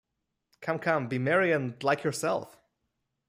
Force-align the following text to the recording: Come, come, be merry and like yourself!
Come, 0.61 0.79
come, 0.79 1.07
be 1.07 1.19
merry 1.19 1.51
and 1.51 1.75
like 1.83 2.03
yourself! 2.03 2.57